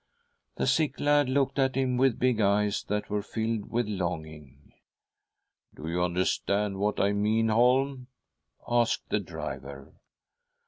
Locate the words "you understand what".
5.87-6.99